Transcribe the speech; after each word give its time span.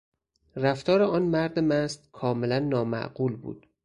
رفتار 0.55 1.01
آن 1.01 1.21
مرد 1.21 1.59
مست 1.59 2.09
کاملا 2.11 2.59
نامعقول 2.59 3.35
بود. 3.35 3.67